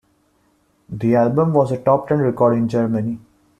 The 0.89 1.15
album 1.15 1.53
was 1.53 1.71
a 1.71 1.77
Top 1.77 2.07
Ten 2.07 2.17
record 2.21 2.55
in 2.57 2.67
Germany. 2.67 3.19